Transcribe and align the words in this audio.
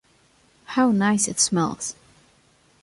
How 0.65 0.89
nice 0.89 1.27
it 1.27 1.39
smells. 1.39 1.95